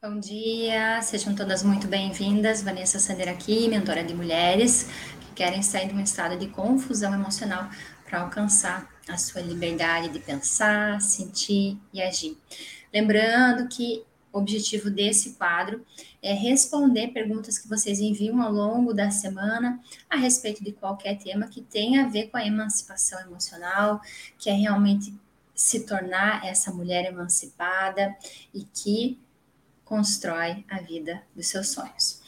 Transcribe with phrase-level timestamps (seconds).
[0.00, 2.62] Bom dia, sejam todas muito bem-vindas.
[2.62, 4.84] Vanessa Sander aqui, mentora de mulheres
[5.20, 7.68] que querem sair de um estado de confusão emocional
[8.04, 12.38] para alcançar a sua liberdade de pensar, sentir e agir.
[12.94, 15.84] Lembrando que o objetivo desse quadro
[16.22, 21.48] é responder perguntas que vocês enviam ao longo da semana a respeito de qualquer tema
[21.48, 24.00] que tenha a ver com a emancipação emocional,
[24.38, 25.12] que é realmente
[25.56, 28.16] se tornar essa mulher emancipada
[28.54, 29.18] e que
[29.88, 32.20] constrói a vida dos seus sonhos.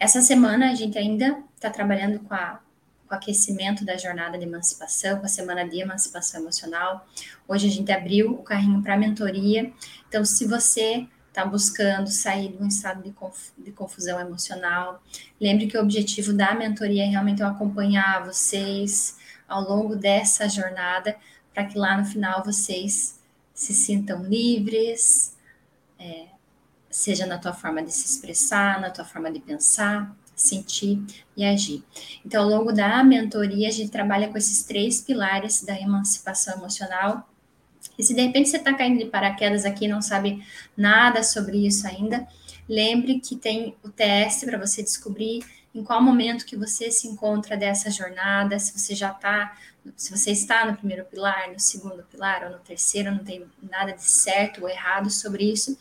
[0.00, 2.60] Essa semana a gente ainda está trabalhando com, a,
[3.06, 7.06] com o aquecimento da jornada de emancipação, com a semana de emancipação emocional.
[7.46, 9.72] Hoje a gente abriu o carrinho para mentoria.
[10.08, 15.00] Então, se você está buscando sair de um estado de, conf, de confusão emocional,
[15.40, 21.16] lembre que o objetivo da mentoria é realmente acompanhar vocês ao longo dessa jornada,
[21.52, 23.20] para que lá no final vocês
[23.52, 25.36] se sintam livres,
[25.96, 26.33] é,
[26.94, 31.02] seja na tua forma de se expressar, na tua forma de pensar, sentir
[31.36, 31.82] e agir.
[32.24, 37.28] Então, ao longo da mentoria, a gente trabalha com esses três pilares da emancipação emocional.
[37.98, 40.44] E se de repente você está caindo de paraquedas aqui não sabe
[40.76, 42.28] nada sobre isso ainda,
[42.68, 45.44] lembre que tem o teste para você descobrir
[45.74, 49.56] em qual momento que você se encontra dessa jornada, se você já está,
[49.96, 53.92] se você está no primeiro pilar, no segundo pilar ou no terceiro, não tem nada
[53.92, 55.76] de certo ou errado sobre isso,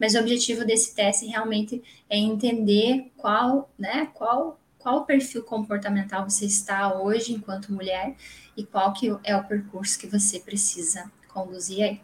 [0.00, 6.44] mas o objetivo desse teste realmente é entender qual, né, qual qual perfil comportamental você
[6.44, 8.14] está hoje enquanto mulher
[8.56, 12.00] e qual que é o percurso que você precisa conduzir aí.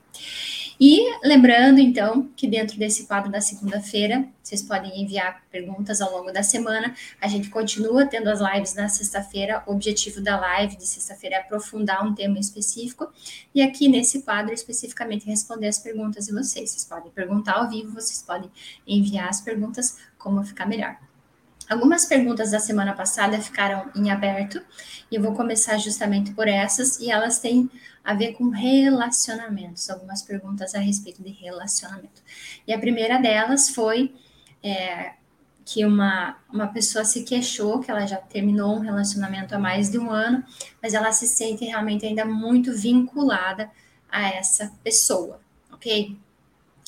[0.84, 6.32] E lembrando, então, que dentro desse quadro da segunda-feira, vocês podem enviar perguntas ao longo
[6.32, 6.94] da semana.
[7.20, 9.62] A gente continua tendo as lives na sexta-feira.
[9.66, 13.08] O objetivo da live de sexta-feira é aprofundar um tema específico.
[13.54, 16.70] E aqui nesse quadro, especificamente, responder as perguntas de vocês.
[16.70, 18.50] Vocês podem perguntar ao vivo, vocês podem
[18.84, 20.96] enviar as perguntas, como ficar melhor.
[21.70, 24.60] Algumas perguntas da semana passada ficaram em aberto
[25.10, 27.70] e eu vou começar justamente por essas e elas têm
[28.04, 32.22] a ver com relacionamentos, algumas perguntas a respeito de relacionamento.
[32.66, 34.14] E a primeira delas foi
[34.62, 35.12] é,
[35.64, 39.98] que uma, uma pessoa se queixou que ela já terminou um relacionamento há mais de
[39.98, 40.44] um ano,
[40.82, 43.70] mas ela se sente realmente ainda muito vinculada
[44.10, 45.40] a essa pessoa,
[45.72, 46.16] ok?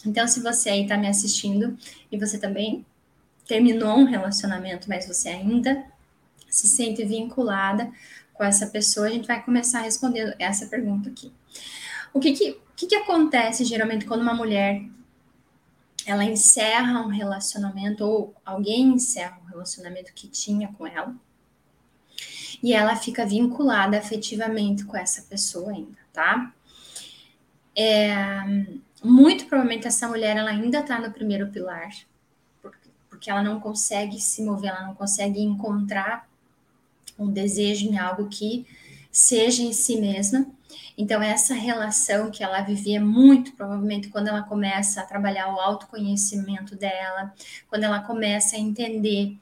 [0.05, 1.79] Então, se você aí está me assistindo
[2.11, 2.85] e você também
[3.47, 5.85] terminou um relacionamento, mas você ainda
[6.49, 7.91] se sente vinculada
[8.35, 11.33] com essa pessoa, a gente vai começar respondendo essa pergunta aqui.
[12.13, 14.85] O que que, que, que acontece geralmente quando uma mulher
[16.07, 21.15] ela encerra um relacionamento ou alguém encerra um relacionamento que tinha com ela
[22.63, 26.53] e ela fica vinculada afetivamente com essa pessoa ainda, tá?
[27.77, 28.15] É,
[29.03, 31.91] muito provavelmente essa mulher ela ainda está no primeiro pilar,
[33.11, 36.29] porque ela não consegue se mover, ela não consegue encontrar
[37.19, 38.67] um desejo em algo que
[39.11, 40.47] seja em si mesma.
[40.97, 46.77] Então, essa relação que ela vivia muito provavelmente quando ela começa a trabalhar o autoconhecimento
[46.77, 47.33] dela,
[47.69, 49.37] quando ela começa a entender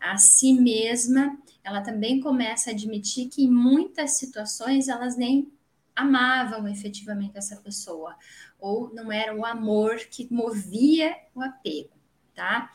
[0.00, 5.50] a si mesma, ela também começa a admitir que em muitas situações elas nem
[5.94, 8.14] amavam efetivamente essa pessoa,
[8.60, 11.90] ou não era o amor que movia o apego,
[12.38, 12.70] tá?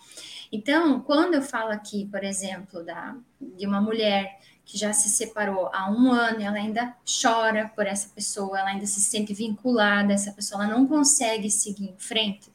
[0.52, 5.70] Então, quando eu falo aqui, por exemplo, da, de uma mulher que já se separou
[5.74, 10.16] há um ano, ela ainda chora por essa pessoa, ela ainda se sente vinculada a
[10.16, 12.52] essa pessoa, ela não consegue seguir em frente.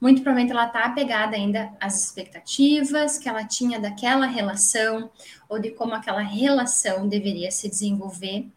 [0.00, 5.08] Muito provavelmente ela está apegada ainda às expectativas que ela tinha daquela relação
[5.48, 8.48] ou de como aquela relação deveria se desenvolver.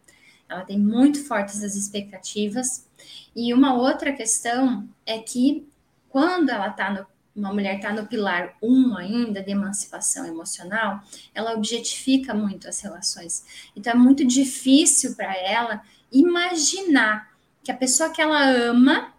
[0.50, 2.88] Ela tem muito fortes as expectativas.
[3.36, 5.68] E uma outra questão é que
[6.14, 11.02] quando ela está no uma mulher está no pilar 1 ainda de emancipação emocional,
[11.34, 13.44] ela objetifica muito as relações.
[13.76, 17.34] Então é muito difícil para ela imaginar
[17.64, 19.16] que a pessoa que ela ama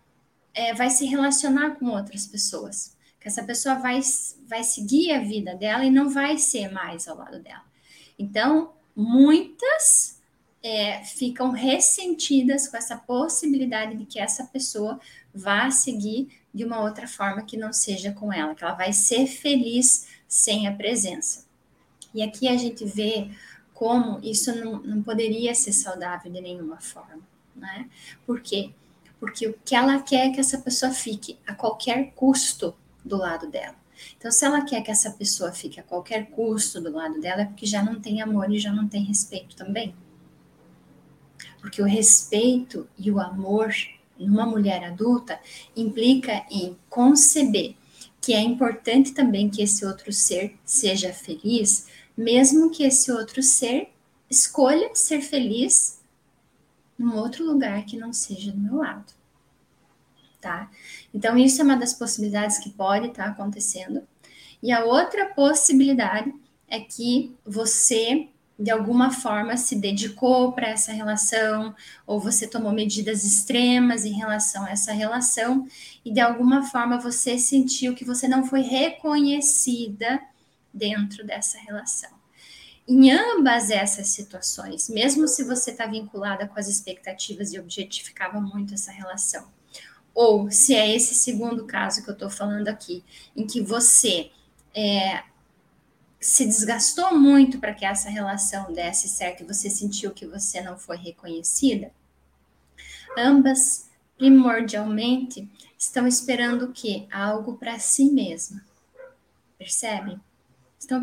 [0.55, 4.01] é, vai se relacionar com outras pessoas, que essa pessoa vai,
[4.47, 7.65] vai seguir a vida dela e não vai ser mais ao lado dela.
[8.17, 10.23] Então, muitas
[10.63, 15.01] é, ficam ressentidas com essa possibilidade de que essa pessoa
[15.35, 19.27] vá seguir de uma outra forma que não seja com ela, que ela vai ser
[19.27, 21.45] feliz sem a presença.
[22.15, 23.29] E aqui a gente vê
[23.75, 27.23] como isso não, não poderia ser saudável de nenhuma forma,
[27.57, 27.91] né?
[28.25, 28.71] Por quê?
[29.19, 32.75] Porque o que ela quer é que essa pessoa fique a qualquer custo
[33.05, 33.77] do lado dela.
[34.17, 37.45] Então, se ela quer que essa pessoa fique a qualquer custo do lado dela, é
[37.47, 39.95] porque já não tem amor e já não tem respeito também.
[41.61, 43.73] Porque o respeito e o amor
[44.19, 45.39] numa mulher adulta
[45.77, 47.77] implica em conceber
[48.21, 53.91] que é importante também que esse outro ser seja feliz, mesmo que esse outro ser
[54.31, 56.01] escolha ser feliz
[56.99, 59.13] num outro lugar que não seja do meu lado.
[60.41, 60.71] Tá?
[61.13, 64.03] Então, isso é uma das possibilidades que pode estar tá acontecendo.
[64.63, 66.33] E a outra possibilidade
[66.67, 68.29] é que você
[68.59, 71.75] de alguma forma se dedicou para essa relação,
[72.07, 75.67] ou você tomou medidas extremas em relação a essa relação,
[76.05, 80.21] e de alguma forma você sentiu que você não foi reconhecida
[80.73, 82.11] dentro dessa relação.
[82.87, 88.75] Em ambas essas situações, mesmo se você está vinculada com as expectativas e objetificava muito
[88.75, 89.49] essa relação,
[90.15, 93.03] ou se é esse segundo caso que eu estou falando aqui,
[93.35, 94.31] em que você
[94.73, 95.25] é,
[96.25, 100.79] se desgastou muito para que essa relação desse certo e você sentiu que você não
[100.79, 101.93] foi reconhecida,
[103.15, 105.47] ambas primordialmente
[105.79, 107.07] estão esperando o quê?
[107.13, 108.65] Algo para si mesma.
[109.59, 110.19] Percebem?
[110.79, 111.03] Estão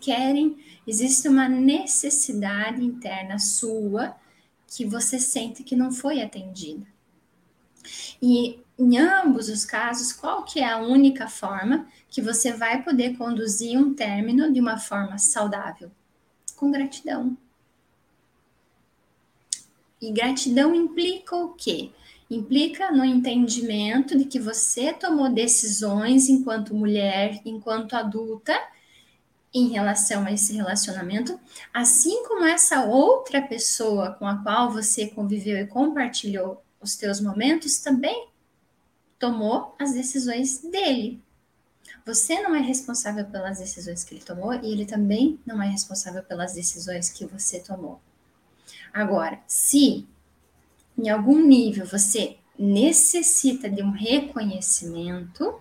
[0.00, 4.14] querem, existe uma necessidade interna sua
[4.68, 6.86] que você sente que não foi atendida.
[8.22, 13.16] E em ambos os casos, qual que é a única forma que você vai poder
[13.16, 15.88] conduzir um término de uma forma saudável?
[16.56, 17.36] Com gratidão.
[20.00, 21.92] E gratidão implica o quê?
[22.28, 28.58] Implica no entendimento de que você tomou decisões enquanto mulher, enquanto adulta,
[29.54, 31.38] em relação a esse relacionamento,
[31.72, 37.78] assim como essa outra pessoa com a qual você conviveu e compartilhou os teus momentos
[37.78, 38.31] também
[39.22, 41.22] tomou as decisões dele.
[42.04, 46.24] Você não é responsável pelas decisões que ele tomou e ele também não é responsável
[46.24, 48.00] pelas decisões que você tomou.
[48.92, 50.08] Agora, se
[50.98, 55.54] em algum nível você necessita de um reconhecimento,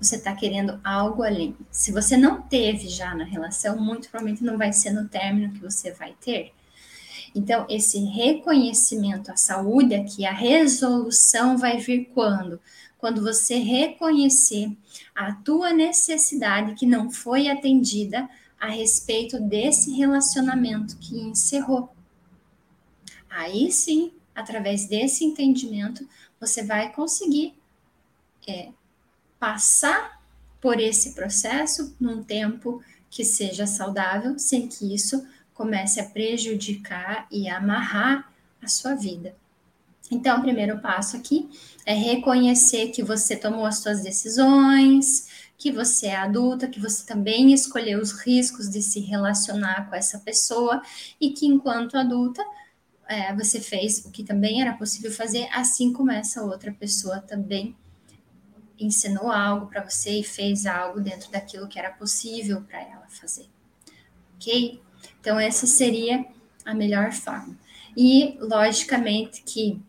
[0.00, 1.54] você está querendo algo além.
[1.70, 5.60] Se você não teve já na relação, muito provavelmente não vai ser no término que
[5.60, 6.54] você vai ter.
[7.34, 12.60] Então, esse reconhecimento, a saúde aqui, a resolução vai vir quando?
[13.04, 14.74] Quando você reconhecer
[15.14, 18.26] a tua necessidade que não foi atendida
[18.58, 21.94] a respeito desse relacionamento que encerrou.
[23.28, 26.08] Aí sim, através desse entendimento,
[26.40, 27.52] você vai conseguir
[28.48, 28.70] é,
[29.38, 30.22] passar
[30.58, 37.50] por esse processo num tempo que seja saudável, sem que isso comece a prejudicar e
[37.50, 39.36] amarrar a sua vida.
[40.10, 41.48] Então, o primeiro passo aqui
[41.86, 47.52] é reconhecer que você tomou as suas decisões, que você é adulta, que você também
[47.52, 50.82] escolheu os riscos de se relacionar com essa pessoa
[51.20, 52.44] e que, enquanto adulta,
[53.06, 57.76] é, você fez o que também era possível fazer, assim como essa outra pessoa também
[58.78, 63.48] ensinou algo para você e fez algo dentro daquilo que era possível para ela fazer.
[64.36, 64.80] Ok?
[65.20, 66.24] Então, essa seria
[66.64, 67.56] a melhor forma.
[67.96, 69.80] E, logicamente, que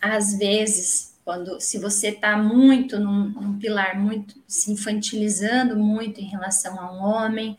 [0.00, 6.24] às vezes, quando se você está muito num, num, pilar muito se infantilizando muito em
[6.24, 7.56] relação a um homem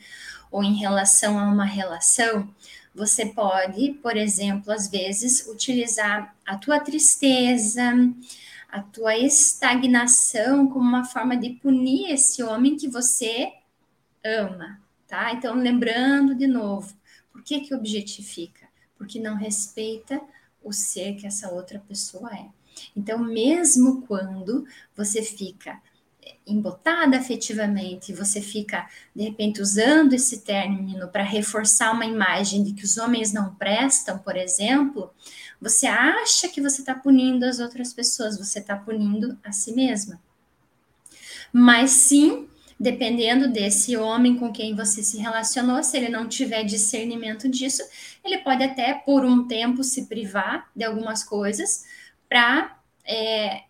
[0.49, 2.49] ou em relação a uma relação,
[2.93, 7.93] você pode, por exemplo, às vezes utilizar a tua tristeza,
[8.69, 13.53] a tua estagnação como uma forma de punir esse homem que você
[14.24, 15.31] ama, tá?
[15.33, 16.93] Então, lembrando de novo,
[17.31, 18.67] por que que objetifica?
[18.98, 20.21] Porque não respeita
[20.63, 22.46] o ser que essa outra pessoa é.
[22.96, 24.65] Então, mesmo quando
[24.96, 25.82] você fica
[26.46, 32.84] embotada afetivamente, você fica de repente usando esse término para reforçar uma imagem de que
[32.84, 35.12] os homens não prestam, por exemplo,
[35.60, 40.20] você acha que você está punindo as outras pessoas, você está punindo a si mesma.
[41.53, 42.48] Mas sim,
[42.81, 47.83] dependendo desse homem com quem você se relacionou, se ele não tiver discernimento disso,
[48.25, 51.85] ele pode até por um tempo se privar de algumas coisas
[52.27, 53.65] para é,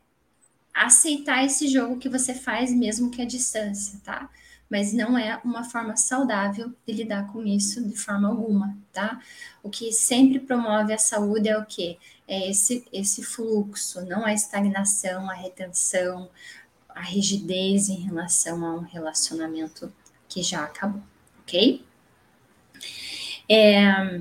[0.74, 4.30] aceitar esse jogo que você faz mesmo que à distância, tá?
[4.70, 9.20] Mas não é uma forma saudável de lidar com isso de forma alguma, tá?
[9.62, 11.98] O que sempre promove a saúde é o quê?
[12.26, 16.30] É esse, esse fluxo, não a estagnação, a retenção,
[16.96, 19.92] a rigidez em relação a um relacionamento
[20.28, 21.02] que já acabou,
[21.42, 21.86] ok?
[23.50, 24.20] É,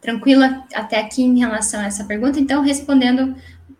[0.00, 2.38] tranquila até aqui em relação a essa pergunta.
[2.38, 3.34] Então, respondendo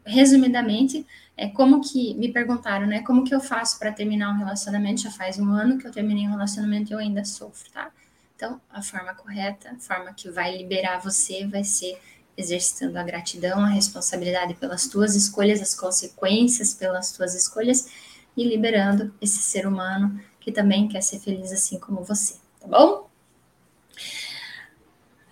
[0.05, 3.03] resumidamente, é como que me perguntaram, né?
[3.03, 5.03] Como que eu faço para terminar um relacionamento?
[5.03, 7.91] Já faz um ano que eu terminei um relacionamento e eu ainda sofro, tá?
[8.35, 11.99] Então, a forma correta, a forma que vai liberar você vai ser
[12.37, 17.89] exercitando a gratidão, a responsabilidade pelas tuas escolhas, as consequências pelas tuas escolhas
[18.37, 23.09] e liberando esse ser humano que também quer ser feliz assim como você, tá bom?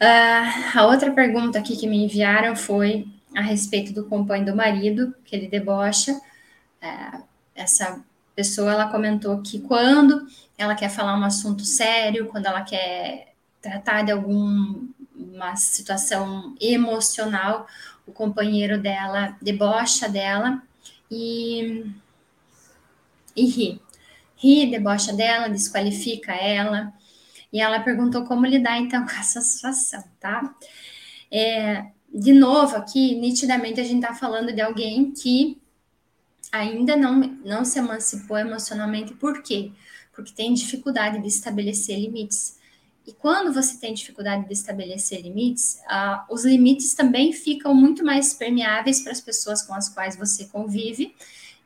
[0.01, 5.15] Uh, a outra pergunta aqui que me enviaram foi a respeito do companheiro do marido,
[5.25, 6.13] que ele debocha.
[6.83, 7.23] Uh,
[7.55, 8.03] essa
[8.35, 10.27] pessoa ela comentou que quando
[10.59, 14.11] ela quer falar um assunto sério, quando ela quer tratar de
[15.35, 17.67] alguma situação emocional,
[18.07, 20.63] o companheiro dela debocha dela
[21.11, 21.85] e,
[23.35, 23.83] e ri.
[24.37, 26.93] Ri, debocha dela, desqualifica ela.
[27.53, 30.55] E ela perguntou como lidar então com essa situação, tá?
[31.31, 35.61] É, de novo, aqui, nitidamente, a gente está falando de alguém que
[36.53, 39.15] ainda não, não se emancipou emocionalmente.
[39.15, 39.73] Por quê?
[40.13, 42.63] Porque tem dificuldade de estabelecer limites.
[43.07, 48.33] E quando você tem dificuldade de estabelecer limites, uh, os limites também ficam muito mais
[48.33, 51.15] permeáveis para as pessoas com as quais você convive.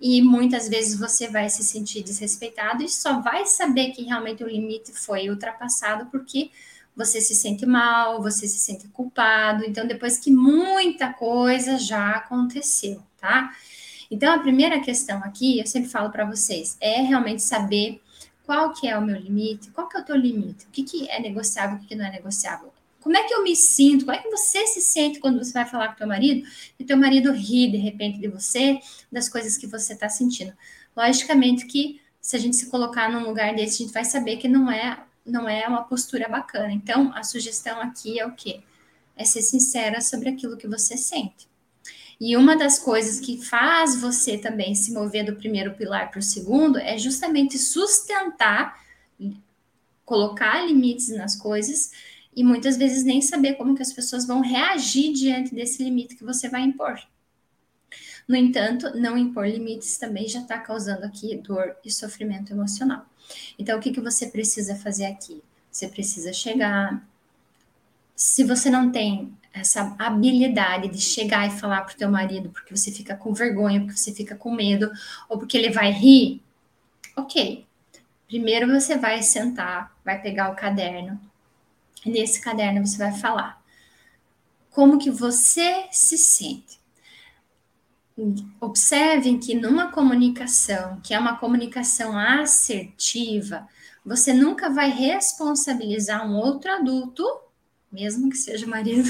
[0.00, 4.48] E muitas vezes você vai se sentir desrespeitado e só vai saber que realmente o
[4.48, 6.50] limite foi ultrapassado porque
[6.94, 9.64] você se sente mal, você se sente culpado.
[9.64, 13.52] Então, depois que muita coisa já aconteceu, tá?
[14.10, 18.00] Então, a primeira questão aqui, eu sempre falo para vocês, é realmente saber
[18.48, 21.06] qual que é o meu limite, qual que é o teu limite, o que, que
[21.10, 22.72] é negociável, o que, que não é negociável.
[22.98, 24.06] Como é que eu me sinto?
[24.06, 26.96] Como é que você se sente quando você vai falar com teu marido e teu
[26.96, 28.80] marido ri de repente de você,
[29.12, 30.54] das coisas que você está sentindo?
[30.96, 34.48] Logicamente que se a gente se colocar num lugar desse, a gente vai saber que
[34.48, 36.72] não é não é uma postura bacana.
[36.72, 38.62] Então, a sugestão aqui é o quê?
[39.14, 41.46] É ser sincera sobre aquilo que você sente.
[42.20, 46.22] E uma das coisas que faz você também se mover do primeiro pilar para o
[46.22, 48.84] segundo é justamente sustentar,
[50.04, 51.92] colocar limites nas coisas
[52.34, 56.24] e muitas vezes nem saber como que as pessoas vão reagir diante desse limite que
[56.24, 56.98] você vai impor.
[58.26, 63.06] No entanto, não impor limites também já está causando aqui dor e sofrimento emocional.
[63.58, 65.42] Então, o que, que você precisa fazer aqui?
[65.70, 67.06] Você precisa chegar.
[68.14, 72.76] Se você não tem essa habilidade de chegar e falar para o teu marido porque
[72.76, 74.90] você fica com vergonha, porque você fica com medo,
[75.28, 76.42] ou porque ele vai rir,
[77.16, 77.66] ok.
[78.26, 81.20] Primeiro você vai sentar, vai pegar o caderno,
[82.04, 83.58] e nesse caderno você vai falar
[84.70, 86.78] como que você se sente.
[88.60, 93.66] Observem que numa comunicação, que é uma comunicação assertiva,
[94.04, 97.24] você nunca vai responsabilizar um outro adulto
[97.90, 99.08] mesmo que seja marido,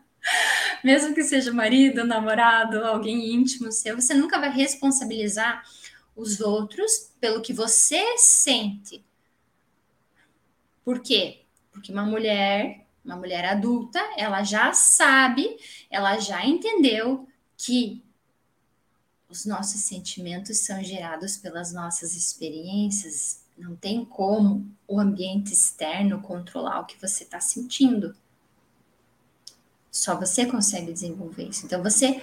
[0.82, 5.62] mesmo que seja marido, namorado, alguém íntimo seu, você nunca vai responsabilizar
[6.16, 9.04] os outros pelo que você sente.
[10.84, 11.42] Por quê?
[11.70, 15.56] Porque uma mulher, uma mulher adulta, ela já sabe,
[15.90, 18.02] ela já entendeu que
[19.28, 26.80] os nossos sentimentos são gerados pelas nossas experiências não tem como o ambiente externo controlar
[26.80, 28.14] o que você está sentindo.
[29.90, 31.66] Só você consegue desenvolver isso.
[31.66, 32.22] Então, você,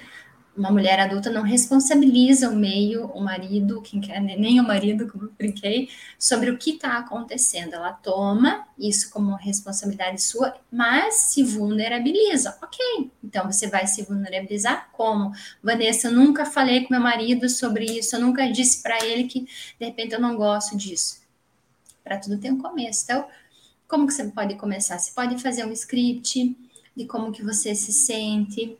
[0.55, 5.25] uma mulher adulta, não responsabiliza o meio, o marido, quem quer, nem o marido, como
[5.25, 7.73] eu brinquei, sobre o que está acontecendo.
[7.73, 12.57] Ela toma isso como responsabilidade sua, mas se vulnerabiliza.
[12.61, 15.31] Ok, então você vai se vulnerabilizar como?
[15.61, 19.41] Vanessa, eu nunca falei com meu marido sobre isso, eu nunca disse para ele que
[19.79, 21.26] de repente eu não gosto disso
[22.07, 23.03] para tudo tem um começo.
[23.03, 23.27] Então,
[23.87, 24.97] como que você pode começar?
[24.97, 26.55] Você pode fazer um script
[26.95, 28.77] de como que você se sente.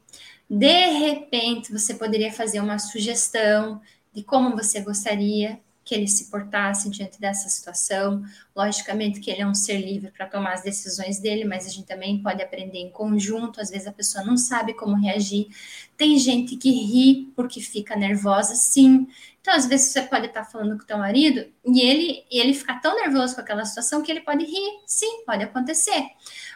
[0.50, 3.81] De repente, você poderia fazer uma sugestão
[4.13, 8.22] de como você gostaria que ele se portasse diante dessa situação.
[8.53, 11.88] Logicamente que ele é um ser livre para tomar as decisões dele, mas a gente
[11.88, 13.62] também pode aprender em conjunto.
[13.62, 15.48] Às vezes a pessoa não sabe como reagir.
[15.96, 19.08] Tem gente que ri porque fica nervosa, sim.
[19.39, 22.82] Então, às vezes você pode estar falando com o teu marido e ele, ele ficar
[22.82, 24.82] tão nervoso com aquela situação que ele pode rir.
[24.86, 26.03] Sim, pode acontecer.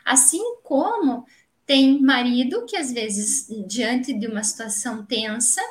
[0.03, 1.25] Assim como
[1.65, 5.61] tem marido que às vezes diante de uma situação tensa,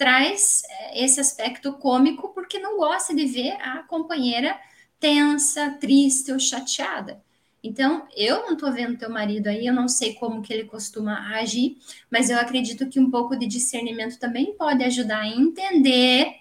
[0.00, 4.58] traz eh, esse aspecto cômico porque não gosta de ver a companheira
[4.98, 7.22] tensa, triste ou chateada.
[7.62, 11.36] Então, eu não estou vendo teu marido aí, eu não sei como que ele costuma
[11.36, 11.76] agir,
[12.10, 16.36] mas eu acredito que um pouco de discernimento também pode ajudar a entender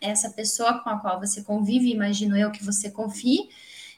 [0.00, 3.48] essa pessoa com a qual você convive, imagino eu que você confie.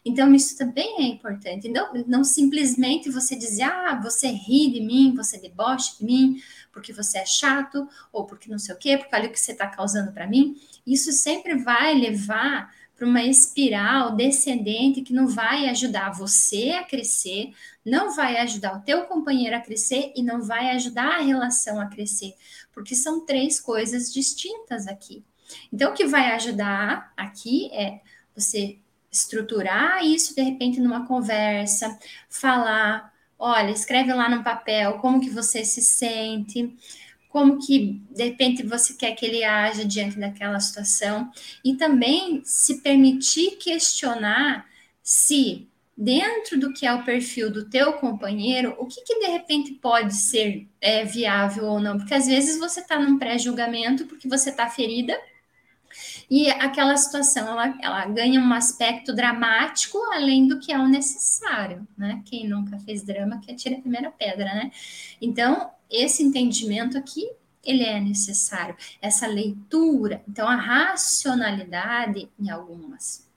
[0.09, 1.69] Então, isso também é importante.
[1.69, 6.41] Não, não simplesmente você dizer, ah, você ri de mim, você deboche de mim,
[6.73, 9.51] porque você é chato, ou porque não sei o quê, porque olha o que você
[9.51, 15.69] está causando para mim, isso sempre vai levar para uma espiral descendente que não vai
[15.71, 17.53] ajudar você a crescer,
[17.85, 21.87] não vai ajudar o teu companheiro a crescer e não vai ajudar a relação a
[21.87, 22.33] crescer,
[22.73, 25.25] porque são três coisas distintas aqui.
[25.73, 28.01] Então, o que vai ajudar aqui é
[28.37, 28.79] você
[29.17, 35.65] estruturar isso de repente numa conversa, falar, olha, escreve lá no papel como que você
[35.65, 36.75] se sente,
[37.29, 41.31] como que de repente você quer que ele haja diante daquela situação.
[41.65, 44.67] E também se permitir questionar
[45.03, 49.73] se dentro do que é o perfil do teu companheiro, o que, que de repente
[49.73, 54.51] pode ser é, viável ou não, porque às vezes você está num pré-julgamento porque você
[54.51, 55.19] está ferida
[56.31, 61.87] e aquela situação ela, ela ganha um aspecto dramático além do que é o necessário,
[61.97, 62.23] né?
[62.25, 64.71] Quem nunca fez drama que atira a primeira pedra, né?
[65.21, 67.29] Então, esse entendimento aqui
[67.67, 70.23] ele é necessário, essa leitura.
[70.29, 73.29] Então, a racionalidade, em algumas,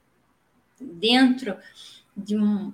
[0.79, 1.57] dentro
[2.15, 2.71] de um,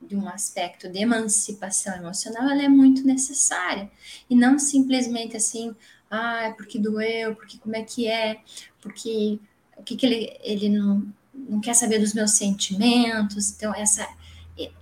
[0.00, 3.90] de um aspecto de emancipação emocional, ela é muito necessária.
[4.30, 5.74] E não simplesmente assim,
[6.12, 8.42] ah, é porque doeu, porque como é que é,
[8.82, 9.40] porque
[9.78, 11.02] o que, que ele, ele não,
[11.34, 13.50] não quer saber dos meus sentimentos.
[13.50, 14.06] Então, essa,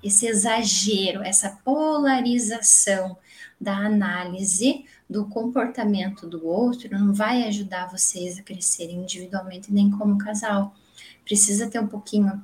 [0.03, 3.17] esse exagero, essa polarização
[3.61, 10.19] da análise do comportamento do outro não vai ajudar vocês a crescerem individualmente nem como
[10.19, 10.75] casal.
[11.25, 12.43] Precisa ter um pouquinho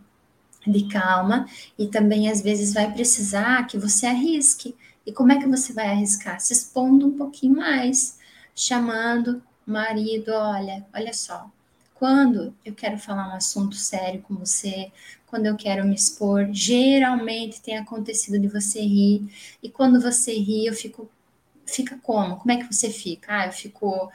[0.64, 4.76] de calma e também às vezes vai precisar que você arrisque.
[5.04, 6.40] E como é que você vai arriscar?
[6.40, 8.18] Se expondo um pouquinho mais,
[8.56, 11.50] chamando marido, olha, olha só,
[11.94, 14.90] quando eu quero falar um assunto sério com você,
[15.26, 19.28] quando eu quero me expor, geralmente tem acontecido de você rir,
[19.62, 21.08] e quando você ri, eu fico.
[21.66, 22.36] Fica como?
[22.36, 23.40] Como é que você fica?
[23.40, 24.10] Ah, eu fico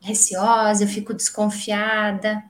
[0.00, 2.42] receosa, eu fico desconfiada,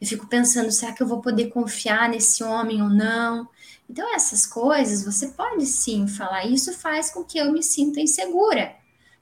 [0.00, 3.48] eu fico pensando, será que eu vou poder confiar nesse homem ou não?
[3.88, 6.46] Então, essas coisas você pode sim falar.
[6.46, 8.74] Isso faz com que eu me sinta insegura.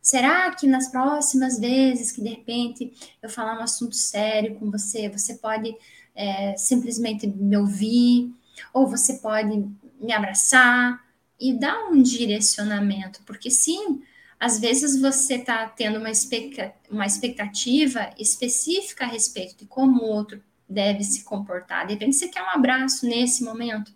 [0.04, 5.08] Será que nas próximas vezes que de repente eu falar um assunto sério com você,
[5.08, 5.75] você pode
[6.14, 8.30] é, simplesmente me ouvir,
[8.71, 9.67] ou você pode
[9.99, 11.02] me abraçar
[11.40, 13.23] e dar um direcionamento?
[13.25, 14.02] Porque sim,
[14.38, 16.10] às vezes você está tendo uma,
[16.90, 20.38] uma expectativa específica a respeito de como o outro
[20.69, 21.86] deve se comportar.
[21.86, 23.90] De repente você quer um abraço nesse momento.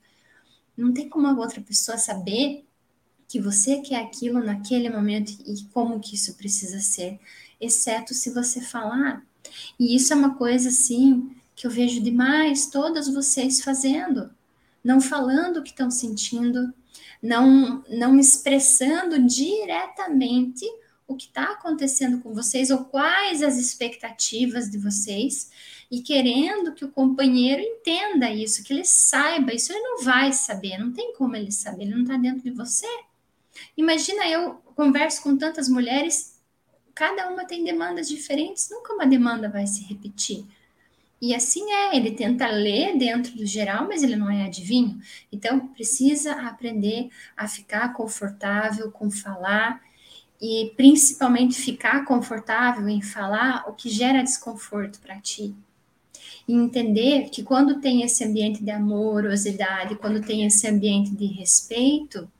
[0.75, 2.66] Não tem como a outra pessoa saber
[3.29, 7.21] que você quer aquilo naquele momento e como que isso precisa ser,
[7.61, 9.23] exceto se você falar.
[9.79, 14.31] E isso é uma coisa assim que eu vejo demais todas vocês fazendo,
[14.83, 16.73] não falando o que estão sentindo,
[17.23, 20.64] não não expressando diretamente
[21.07, 25.51] o que está acontecendo com vocês ou quais as expectativas de vocês
[25.91, 29.55] e querendo que o companheiro entenda isso, que ele saiba.
[29.55, 32.51] Isso ele não vai saber, não tem como ele saber, ele não está dentro de
[32.51, 32.87] você.
[33.77, 36.40] Imagina eu converso com tantas mulheres,
[36.94, 40.44] cada uma tem demandas diferentes, nunca uma demanda vai se repetir.
[41.21, 45.01] E assim é, ele tenta ler dentro do geral, mas ele não é adivinho.
[45.33, 49.83] Então, precisa aprender a ficar confortável com falar
[50.40, 55.55] e principalmente ficar confortável em falar o que gera desconforto para ti.
[56.47, 62.31] E entender que quando tem esse ambiente de amorosidade, quando tem esse ambiente de respeito,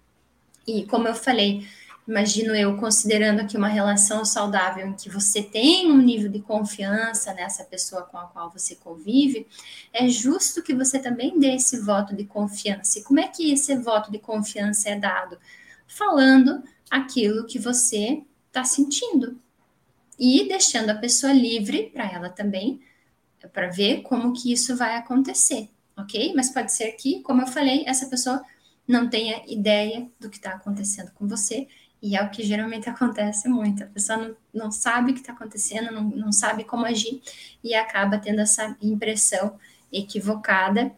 [0.69, 1.67] e como eu falei,
[2.07, 7.33] imagino eu considerando aqui uma relação saudável em que você tem um nível de confiança
[7.33, 9.47] nessa pessoa com a qual você convive,
[9.95, 12.99] é justo que você também dê esse voto de confiança.
[12.99, 15.39] E como é que esse voto de confiança é dado?
[15.87, 19.39] Falando aquilo que você está sentindo
[20.19, 22.83] e deixando a pessoa livre para ela também,
[23.55, 26.35] para ver como que isso vai acontecer, ok?
[26.35, 28.43] Mas pode ser que, como eu falei, essa pessoa
[28.89, 31.69] não tenha ideia do que está acontecendo com você,
[32.01, 33.85] e é o que geralmente acontece muito.
[33.85, 37.21] A pessoa não, não sabe o que está acontecendo, não, não sabe como agir,
[37.63, 39.59] e acaba tendo essa impressão
[39.93, 40.93] equivocada.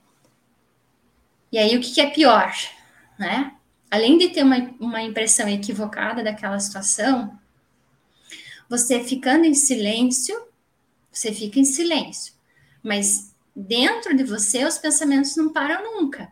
[1.51, 2.53] E aí, o que, que é pior,
[3.19, 3.57] né?
[3.91, 7.37] Além de ter uma, uma impressão equivocada daquela situação,
[8.69, 10.41] você ficando em silêncio,
[11.11, 12.33] você fica em silêncio,
[12.85, 16.31] mas dentro de você os pensamentos não param nunca.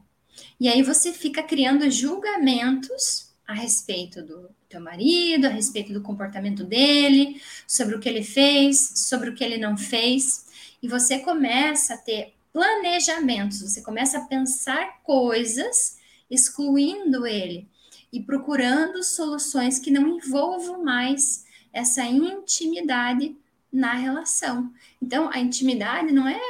[0.60, 6.64] E aí você fica criando julgamentos a respeito do teu marido, a respeito do comportamento
[6.64, 10.46] dele, sobre o que ele fez, sobre o que ele não fez,
[10.82, 15.96] e você começa a ter planejamentos, você começa a pensar coisas
[16.30, 17.68] excluindo ele
[18.12, 23.36] e procurando soluções que não envolvam mais essa intimidade
[23.72, 24.72] na relação.
[25.00, 26.40] Então, a intimidade não é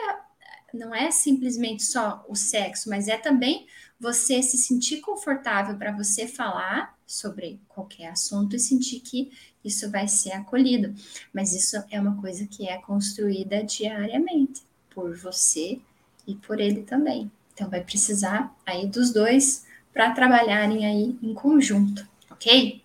[0.74, 3.66] não é simplesmente só o sexo, mas é também
[3.98, 9.32] você se sentir confortável para você falar sobre qualquer assunto e sentir que
[9.64, 10.94] isso vai ser acolhido.
[11.32, 15.80] Mas isso é uma coisa que é construída diariamente por você
[16.26, 17.30] e por ele também.
[17.54, 22.80] Então vai precisar aí dos dois para trabalharem aí em conjunto, ok?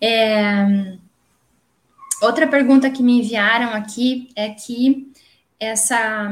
[0.00, 0.96] É...
[2.22, 5.12] Outra pergunta que me enviaram aqui é que
[5.60, 6.30] essa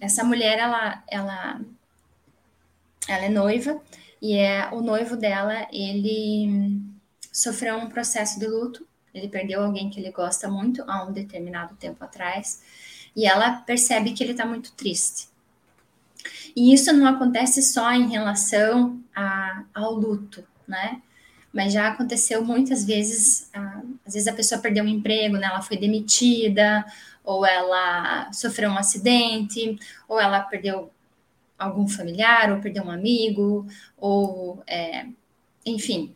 [0.00, 1.60] essa mulher ela ela
[3.08, 3.80] ela é noiva
[4.20, 6.80] e é o noivo dela ele
[7.32, 8.86] sofreu um processo de luto.
[9.12, 12.62] Ele perdeu alguém que ele gosta muito há um determinado tempo atrás
[13.14, 15.28] e ela percebe que ele está muito triste.
[16.54, 21.02] E isso não acontece só em relação a, ao luto né
[21.52, 25.62] mas já aconteceu muitas vezes, ah, às vezes a pessoa perdeu um emprego, né, ela
[25.62, 26.84] foi demitida,
[27.24, 30.90] ou ela sofreu um acidente, ou ela perdeu
[31.58, 35.06] algum familiar, ou perdeu um amigo, ou é,
[35.66, 36.14] enfim.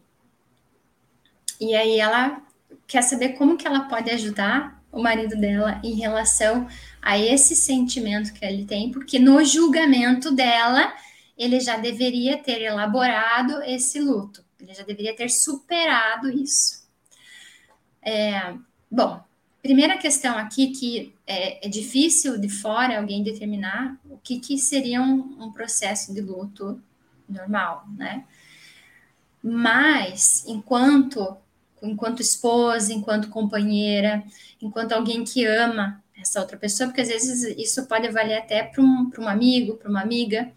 [1.61, 2.42] E aí ela
[2.87, 6.68] quer saber como que ela pode ajudar o marido dela em relação
[7.03, 10.94] a esse sentimento que ele tem, porque no julgamento dela
[11.37, 14.44] ele já deveria ter elaborado esse luto.
[14.64, 16.85] Ele já deveria ter superado isso.
[18.03, 18.55] É,
[18.90, 19.22] bom,
[19.62, 25.03] primeira questão aqui que é, é, difícil de fora alguém determinar o que, que seria
[25.03, 26.83] um, um processo de luto
[27.29, 28.24] normal, né?
[29.42, 31.37] Mas enquanto
[31.83, 34.24] enquanto esposa, enquanto companheira,
[34.61, 38.83] enquanto alguém que ama essa outra pessoa, porque às vezes isso pode valer até para
[38.83, 40.50] um, um amigo, para uma amiga.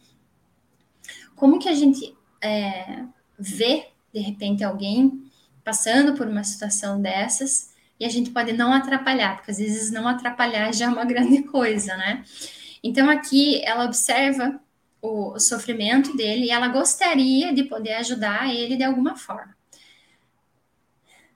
[1.35, 3.03] Como que a gente é,
[3.37, 5.23] vê de repente alguém
[5.63, 10.08] passando por uma situação dessas e a gente pode não atrapalhar, porque às vezes não
[10.08, 12.23] atrapalhar já é uma grande coisa, né?
[12.84, 14.60] Então aqui ela observa
[15.01, 19.56] o, sofrimento dele e ela gostaria de poder ajudar ele de alguma forma.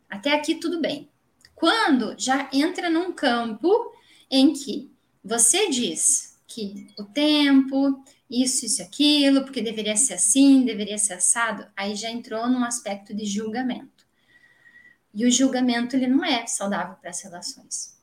[0.09, 1.09] Até aqui tudo bem.
[1.55, 3.93] Quando já entra num campo
[4.29, 4.91] em que
[5.23, 11.67] você diz que o tempo, isso, isso, aquilo, porque deveria ser assim, deveria ser assado,
[11.75, 14.05] aí já entrou num aspecto de julgamento.
[15.13, 17.99] E o julgamento ele não é saudável para as relações.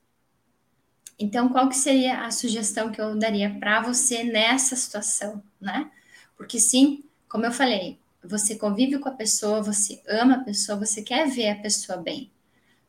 [1.19, 5.91] Então, qual que seria a sugestão que eu daria para você nessa situação, né?
[6.37, 11.03] Porque sim, como eu falei, você convive com a pessoa, você ama a pessoa, você
[11.03, 12.31] quer ver a pessoa bem.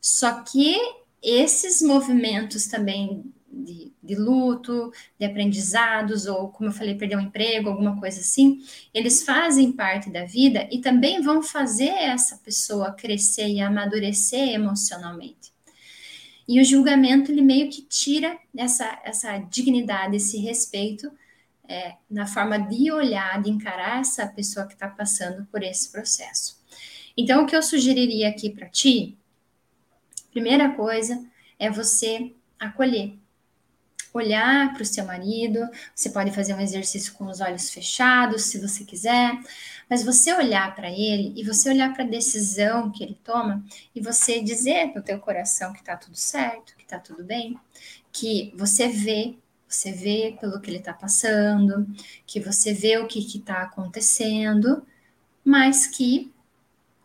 [0.00, 0.76] Só que
[1.22, 3.32] esses movimentos também
[3.64, 8.62] de, de, luto, de aprendizados, ou como eu falei, perder um emprego, alguma coisa assim,
[8.92, 15.52] eles fazem parte da vida e também vão fazer essa pessoa crescer e amadurecer emocionalmente.
[16.48, 21.10] E o julgamento, ele meio que tira essa, essa dignidade, esse respeito
[21.68, 26.60] é, na forma de olhar, de encarar essa pessoa que está passando por esse processo.
[27.16, 29.16] Então, o que eu sugeriria aqui para ti,
[30.32, 31.24] primeira coisa,
[31.56, 33.16] é você acolher
[34.12, 35.60] olhar para o seu marido,
[35.94, 39.38] você pode fazer um exercício com os olhos fechados, se você quiser,
[39.88, 44.00] mas você olhar para ele e você olhar para a decisão que ele toma e
[44.00, 47.58] você dizer para o teu coração que está tudo certo, que está tudo bem,
[48.12, 49.36] que você vê,
[49.68, 51.86] você vê pelo que ele está passando,
[52.26, 54.84] que você vê o que está acontecendo,
[55.44, 56.32] mas que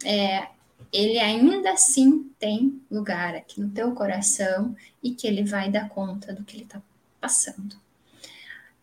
[0.04, 0.48] é,
[0.92, 6.34] ele ainda assim tem lugar aqui no teu coração e que ele vai dar conta
[6.34, 6.82] do que ele está
[7.26, 7.76] passando.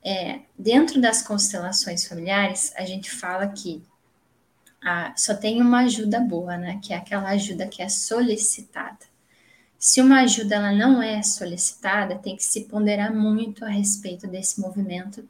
[0.04, 3.80] É, dentro das constelações familiares, a gente fala que
[4.84, 6.80] ah, só tem uma ajuda boa, né?
[6.82, 8.98] Que é aquela ajuda que é solicitada.
[9.78, 14.60] Se uma ajuda ela não é solicitada, tem que se ponderar muito a respeito desse
[14.60, 15.28] movimento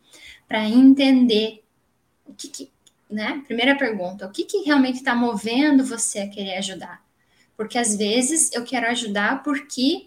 [0.48, 1.62] para entender
[2.24, 2.70] o que, que,
[3.10, 3.42] né?
[3.46, 7.04] Primeira pergunta, o que, que realmente está movendo você a querer ajudar?
[7.58, 10.06] Porque às vezes eu quero ajudar porque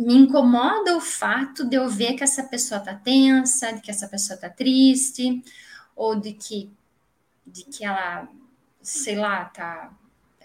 [0.00, 4.08] me incomoda o fato de eu ver que essa pessoa tá tensa, de que essa
[4.08, 5.42] pessoa tá triste,
[5.94, 6.70] ou de que,
[7.46, 8.26] de que ela,
[8.82, 9.92] sei lá, tá,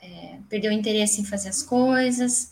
[0.02, 2.52] é, perdeu interesse em fazer as coisas.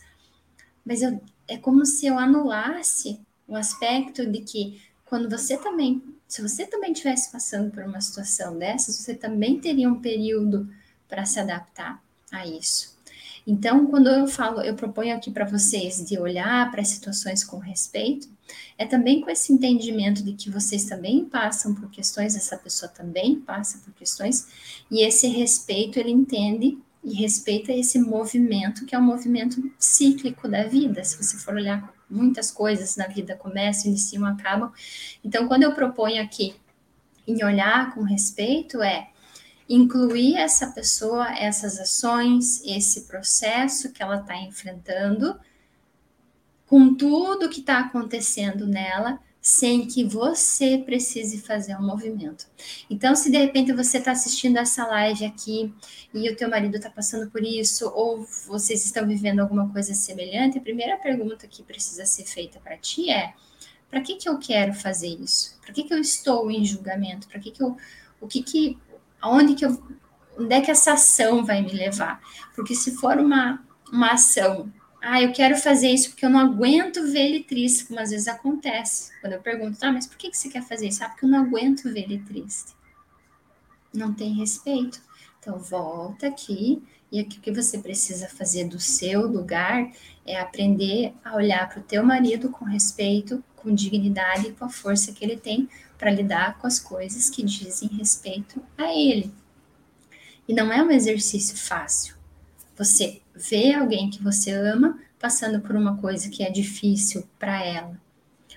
[0.86, 6.42] Mas eu, é como se eu anulasse o aspecto de que quando você também, se
[6.42, 10.74] você também estivesse passando por uma situação dessas, você também teria um período
[11.08, 12.92] para se adaptar a isso.
[13.45, 17.58] Então, quando eu falo, eu proponho aqui para vocês de olhar para as situações com
[17.58, 18.29] respeito,
[18.77, 23.39] é também com esse entendimento de que vocês também passam por questões, essa pessoa também
[23.39, 24.47] passa por questões,
[24.89, 30.63] e esse respeito ele entende e respeita esse movimento, que é um movimento cíclico da
[30.63, 34.71] vida, se você for olhar muitas coisas na vida começam, iniciam, acabam.
[35.23, 36.56] Então, quando eu proponho aqui
[37.27, 39.10] em olhar com respeito, é
[39.67, 45.39] incluir essa pessoa, essas ações, esse processo que ela está enfrentando,
[46.65, 52.47] com tudo que está acontecendo nela, sem que você precise fazer um movimento.
[52.89, 55.73] Então, se de repente você está assistindo essa live aqui
[56.13, 60.58] e o teu marido está passando por isso, ou vocês estão vivendo alguma coisa semelhante,
[60.58, 63.34] a primeira pergunta que precisa ser feita para ti é:
[63.89, 65.60] para que que eu quero fazer isso?
[65.62, 67.28] Para que que eu estou em julgamento?
[67.28, 67.76] Para que que eu,
[68.21, 68.78] o que que,
[69.23, 69.81] aonde que eu,
[70.38, 72.21] onde é que essa ação vai me levar?
[72.55, 74.71] Porque se for uma uma ação
[75.05, 78.25] ah, eu quero fazer isso porque eu não aguento ver ele triste, como às vezes
[78.25, 79.12] acontece.
[79.19, 81.03] Quando eu pergunto, ah, mas por que você quer fazer isso?
[81.03, 82.73] Ah, porque eu não aguento ver ele triste.
[83.93, 85.01] Não tem respeito.
[85.39, 86.81] Então, volta aqui
[87.12, 89.91] e o que você precisa fazer do seu lugar
[90.25, 94.69] é aprender a olhar para o teu marido com respeito, com dignidade e com a
[94.69, 95.67] força que ele tem
[96.04, 99.34] para lidar com as coisas que dizem respeito a ele.
[100.46, 102.16] E não é um exercício fácil.
[102.78, 107.98] Você vê alguém que você ama passando por uma coisa que é difícil para ela.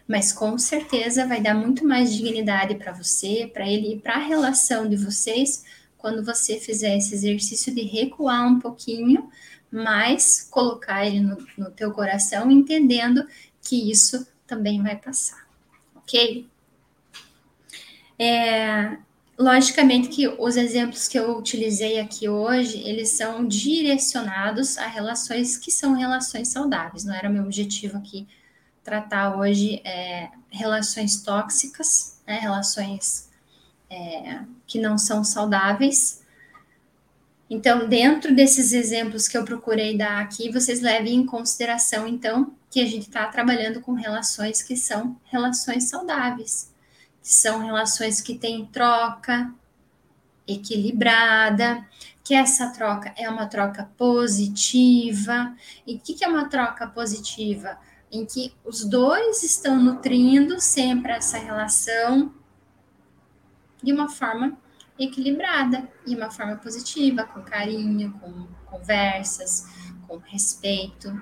[0.08, 4.26] Mas com certeza vai dar muito mais dignidade para você, para ele e para a
[4.26, 5.64] relação de vocês
[5.96, 9.30] quando você fizer esse exercício de recuar um pouquinho,
[9.70, 13.24] mas colocar ele no, no teu coração, entendendo
[13.62, 15.46] que isso também vai passar,
[15.94, 16.48] ok?
[18.18, 18.96] É,
[19.38, 25.70] Logicamente que os exemplos que eu utilizei aqui hoje, eles são direcionados a relações que
[25.70, 27.04] são relações saudáveis.
[27.04, 28.26] Não era meu objetivo aqui
[28.82, 33.28] tratar hoje é, relações tóxicas, né, relações
[33.90, 36.22] é, que não são saudáveis.
[37.50, 42.80] Então, dentro desses exemplos que eu procurei dar aqui, vocês levem em consideração, então, que
[42.80, 46.74] a gente está trabalhando com relações que são relações saudáveis
[47.26, 49.52] são relações que têm troca
[50.46, 51.84] equilibrada,
[52.22, 55.52] que essa troca é uma troca positiva.
[55.84, 57.80] E o que, que é uma troca positiva?
[58.12, 62.32] Em que os dois estão nutrindo sempre essa relação
[63.82, 64.56] de uma forma
[64.96, 69.66] equilibrada, de uma forma positiva, com carinho, com conversas,
[70.06, 71.20] com respeito.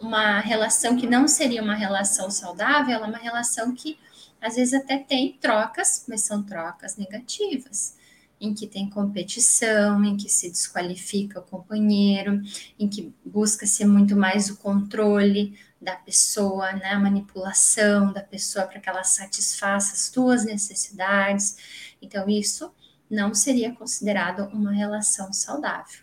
[0.00, 3.98] Uma relação que não seria uma relação saudável, ela é uma relação que
[4.44, 7.96] às vezes até tem trocas, mas são trocas negativas,
[8.38, 12.42] em que tem competição, em que se desqualifica o companheiro,
[12.78, 18.66] em que busca ser muito mais o controle da pessoa, né, a manipulação da pessoa
[18.66, 21.56] para que ela satisfaça as tuas necessidades.
[22.02, 22.70] Então isso
[23.10, 26.00] não seria considerado uma relação saudável.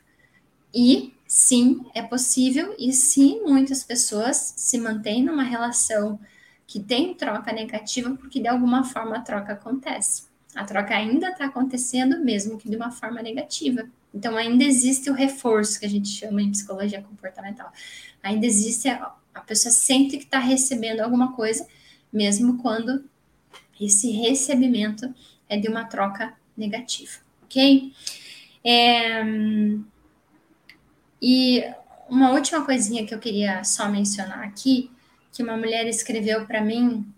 [0.73, 6.19] E sim, é possível e sim, muitas pessoas se mantêm numa relação
[6.71, 10.23] que tem troca negativa, porque de alguma forma a troca acontece.
[10.55, 13.89] A troca ainda está acontecendo, mesmo que de uma forma negativa.
[14.15, 17.73] Então, ainda existe o reforço, que a gente chama em psicologia comportamental.
[18.23, 21.67] Ainda existe, a, a pessoa sente que está recebendo alguma coisa,
[22.11, 23.03] mesmo quando
[23.77, 25.13] esse recebimento
[25.49, 27.91] é de uma troca negativa, ok?
[28.63, 29.21] É,
[31.21, 31.65] e
[32.09, 34.89] uma última coisinha que eu queria só mencionar aqui
[35.31, 37.11] que uma mulher escreveu para mim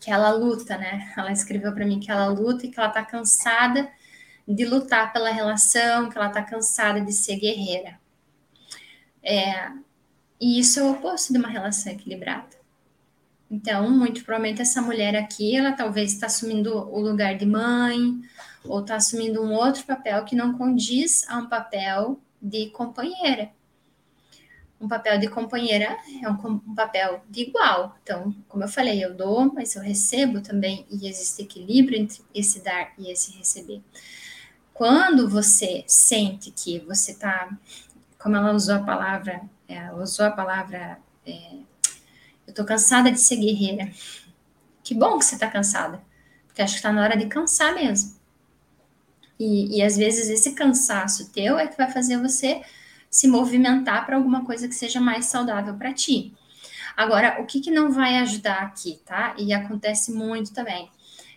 [0.00, 1.12] que ela luta, né?
[1.16, 3.88] Ela escreveu para mim que ela luta e que ela tá cansada
[4.46, 7.98] de lutar pela relação, que ela tá cansada de ser guerreira.
[9.22, 9.70] É,
[10.40, 12.56] e isso é o oposto de uma relação equilibrada.
[13.50, 18.20] Então, muito provavelmente essa mulher aqui, ela talvez está assumindo o lugar de mãe,
[18.64, 23.50] ou está assumindo um outro papel que não condiz a um papel de companheira
[24.80, 26.34] um papel de companheira é um,
[26.66, 27.96] um, papel de igual.
[28.02, 32.62] Então, como eu falei, eu dou, mas eu recebo também, e existe equilíbrio entre esse
[32.62, 33.82] dar e esse receber.
[34.72, 37.50] Quando você sente que você está,
[38.18, 41.54] como ela usou a palavra, é, usou a palavra, é,
[42.46, 43.90] eu estou cansada de ser guerreira.
[44.84, 46.00] Que bom que você está cansada,
[46.46, 48.16] porque acho que está na hora de cansar mesmo.
[49.38, 52.62] E, e às vezes esse cansaço teu é que vai fazer você
[53.10, 56.34] se movimentar para alguma coisa que seja mais saudável para ti.
[56.96, 59.34] Agora, o que, que não vai ajudar aqui, tá?
[59.38, 60.90] E acontece muito também,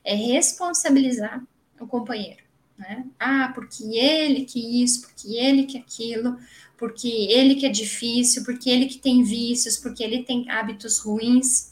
[0.03, 1.43] é responsabilizar
[1.79, 2.43] o companheiro.
[2.77, 3.05] Né?
[3.19, 6.37] Ah, porque ele que isso, porque ele que aquilo,
[6.77, 11.71] porque ele que é difícil, porque ele que tem vícios, porque ele tem hábitos ruins.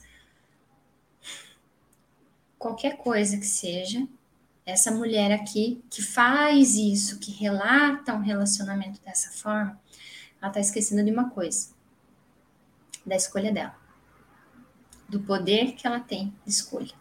[2.59, 4.07] Qualquer coisa que seja,
[4.63, 9.81] essa mulher aqui que faz isso, que relata um relacionamento dessa forma,
[10.41, 11.78] ela está esquecendo de uma coisa.
[13.06, 13.75] da escolha dela,
[15.08, 16.93] do poder que ela tem de escolha,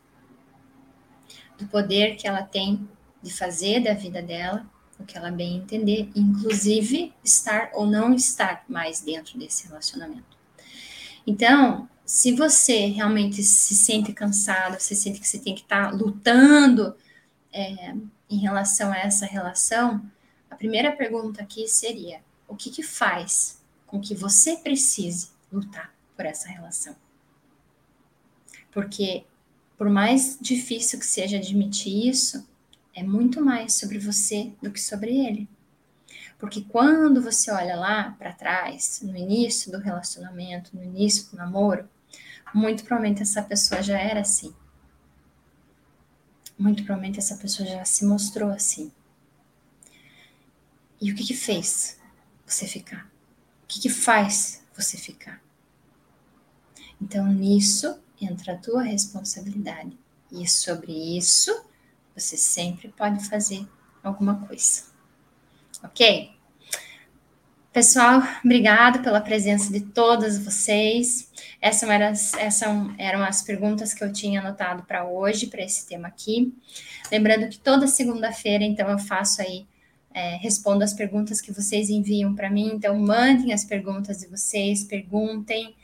[1.59, 2.89] do poder que ela tem
[3.23, 4.65] de fazer da vida dela
[4.99, 10.37] o que ela bem entender, inclusive estar ou não estar mais dentro desse relacionamento.
[11.27, 16.97] Então, se você realmente se sente cansado, você sente que você tem que estar lutando
[17.53, 17.95] é,
[18.31, 20.03] em relação a essa relação,
[20.51, 26.25] a primeira pergunta aqui seria: o que, que faz com que você precise lutar por
[26.25, 26.97] essa relação?
[28.73, 29.25] Porque,
[29.77, 32.49] por mais difícil que seja admitir isso,
[32.95, 35.49] é muito mais sobre você do que sobre ele.
[36.39, 41.89] Porque quando você olha lá para trás, no início do relacionamento, no início do namoro,
[42.55, 44.55] muito provavelmente essa pessoa já era assim.
[46.59, 48.91] Muito provavelmente essa pessoa já se mostrou assim.
[51.01, 51.98] E o que que fez
[52.49, 53.11] você ficar?
[53.65, 55.43] O que que faz você ficar?
[57.01, 59.97] Então nisso entra a tua responsabilidade.
[60.31, 61.65] E sobre isso
[62.15, 63.67] você sempre pode fazer
[64.03, 64.85] alguma coisa.
[65.83, 66.39] Ok?
[67.73, 71.31] Pessoal, obrigado pela presença de todas vocês.
[71.61, 72.63] Essas eram, essas
[72.99, 76.53] eram as perguntas que eu tinha anotado para hoje, para esse tema aqui.
[77.13, 79.67] Lembrando que toda segunda-feira, então, eu faço aí,
[80.19, 82.73] é, respondo as perguntas que vocês enviam para mim.
[82.75, 85.77] Então, mandem as perguntas de vocês, perguntem,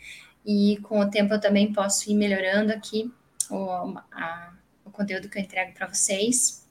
[0.45, 3.13] e com o tempo eu também posso ir melhorando aqui
[3.49, 4.53] o, a,
[4.91, 6.67] conteúdo que eu entrego para vocês.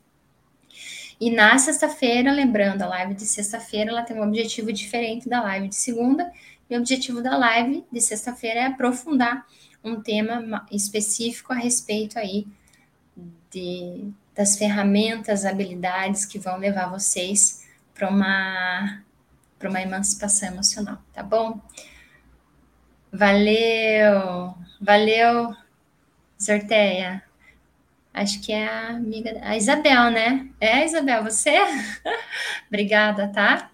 [1.19, 5.69] E na sexta-feira, lembrando, a live de sexta-feira ela tem um objetivo diferente da live
[5.69, 6.33] de segunda.
[6.69, 9.47] E o objetivo da live de sexta-feira é aprofundar
[9.81, 12.45] um tema específico a respeito aí
[13.49, 19.03] de, das ferramentas, habilidades que vão levar vocês para uma,
[19.59, 21.61] para uma emancipação emocional, tá bom?
[23.11, 25.55] Valeu, valeu,
[26.37, 27.23] Sorteia.
[28.13, 30.49] Acho que é a amiga, a Isabel, né?
[30.59, 31.55] É, Isabel, você?
[32.67, 33.71] Obrigada, tá?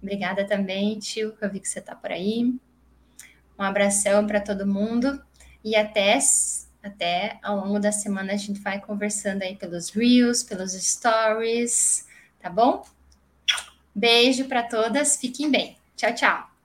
[0.00, 2.54] Obrigada também, tio, que eu vi que você tá por aí.
[3.58, 5.20] Um abração para todo mundo
[5.64, 6.18] e até
[6.86, 12.06] até ao longo da semana a gente vai conversando aí pelos reels, pelos stories,
[12.40, 12.84] tá bom?
[13.94, 15.76] Beijo para todas, fiquem bem.
[15.96, 16.55] Tchau, tchau.